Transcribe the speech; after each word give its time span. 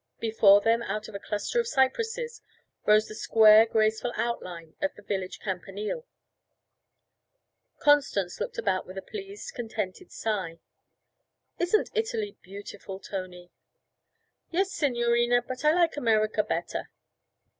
Before 0.19 0.61
them 0.61 0.81
out 0.81 1.07
of 1.07 1.13
a 1.13 1.19
cluster 1.19 1.59
of 1.59 1.67
cypresses, 1.67 2.41
rose 2.87 3.07
the 3.07 3.13
square 3.13 3.67
graceful 3.67 4.13
outline 4.17 4.73
of 4.81 4.95
the 4.95 5.03
village 5.03 5.39
campanile. 5.39 6.07
Constance 7.77 8.39
looked 8.39 8.57
about 8.57 8.87
with 8.87 8.97
a 8.97 9.03
pleased, 9.03 9.53
contented 9.53 10.11
sigh. 10.11 10.57
'Isn't 11.59 11.91
Italy 11.93 12.35
beautiful, 12.41 12.99
Tony?' 12.99 13.51
'Yes, 14.49 14.71
signorina, 14.71 15.43
but 15.43 15.63
I 15.63 15.71
like 15.71 15.95
America 15.97 16.43
better.' 16.43 16.89